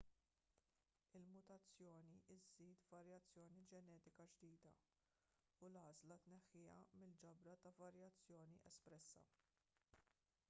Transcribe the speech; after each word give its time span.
il-mutazzjoni 1.17 2.21
żżid 2.37 2.85
varjazzjoni 2.93 3.65
ġenetika 3.73 4.25
ġdida 4.31 4.71
u 5.67 5.69
l-għażla 5.69 6.17
tneħħiha 6.27 6.77
mill-ġabra 7.01 7.55
ta' 7.67 7.73
varjazzjoni 7.83 8.63
espressa 8.71 9.29